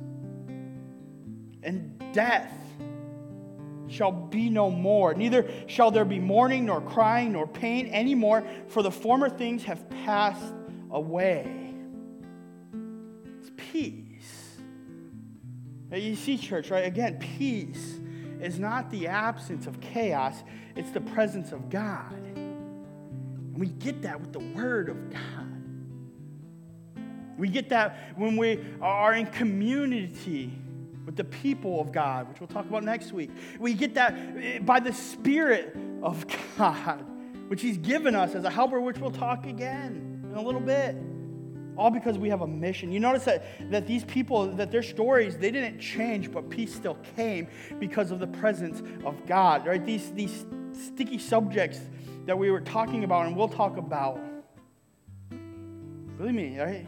[1.62, 2.52] and death
[3.88, 5.14] shall be no more.
[5.14, 9.88] Neither shall there be mourning, nor crying, nor pain anymore, for the former things have
[10.04, 10.52] passed
[10.90, 11.72] away.
[13.40, 14.56] It's peace.
[15.92, 16.84] You see, church, right?
[16.84, 17.98] Again, peace
[18.40, 20.42] is not the absence of chaos,
[20.76, 22.12] it's the presence of God.
[22.12, 25.22] And we get that with the Word of God.
[27.36, 30.52] We get that when we are in community
[31.06, 33.30] with the people of God, which we'll talk about next week.
[33.58, 36.26] We get that eh, by the Spirit of
[36.58, 37.04] God,
[37.48, 40.96] which He's given us as a helper, which we'll talk again in a little bit
[41.78, 42.90] all because we have a mission.
[42.90, 46.98] You notice that, that these people, that their stories, they didn't change, but peace still
[47.16, 47.48] came
[47.78, 49.84] because of the presence of God, right?
[49.84, 51.80] These, these sticky subjects
[52.26, 54.20] that we were talking about and we'll talk about.
[56.18, 56.86] Believe me, right?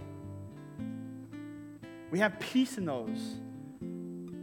[2.10, 3.36] We have peace in those.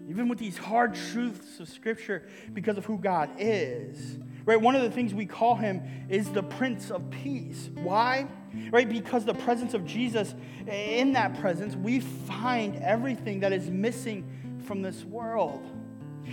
[0.09, 4.17] Even with these hard truths of Scripture because of who God is.
[4.45, 4.59] Right?
[4.59, 7.69] One of the things we call him is the Prince of Peace.
[7.75, 8.27] Why?
[8.71, 8.87] Right?
[8.87, 10.33] Because the presence of Jesus,
[10.67, 14.27] in that presence, we find everything that is missing
[14.65, 15.65] from this world.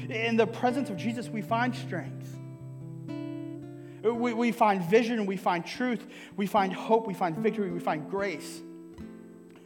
[0.09, 2.37] In the presence of Jesus, we find strength.
[4.03, 6.07] We, we find vision, we find truth,
[6.37, 8.61] we find hope, we find victory, we find grace.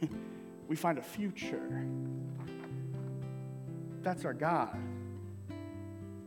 [0.67, 1.85] we find a future.
[4.01, 4.77] That's our God.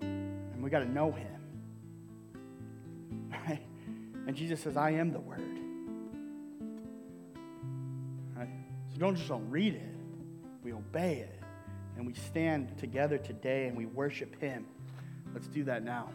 [0.02, 1.28] And we got to know him.
[3.48, 3.62] Right?
[4.26, 5.61] And Jesus says, I am the Word.
[9.02, 9.94] Don't just don't read it,
[10.62, 11.38] we obey it.
[11.96, 14.64] And we stand together today and we worship Him.
[15.34, 16.08] Let's do that now.